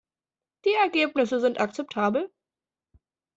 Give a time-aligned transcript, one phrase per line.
[0.65, 2.31] Die Ergebnisse sind akzeptabel.